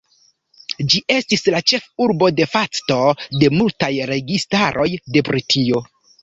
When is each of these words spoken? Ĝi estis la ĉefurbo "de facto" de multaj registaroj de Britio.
Ĝi 0.93 1.01
estis 1.15 1.43
la 1.55 1.59
ĉefurbo 1.71 2.29
"de 2.39 2.47
facto" 2.53 2.97
de 3.43 3.51
multaj 3.59 3.91
registaroj 4.13 4.89
de 5.19 5.25
Britio. 5.31 5.85